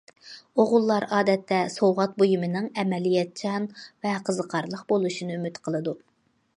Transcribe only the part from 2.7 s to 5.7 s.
ئەمەلىيەتچان ۋە قىزىقارلىق بولۇشىنى ئۈمىد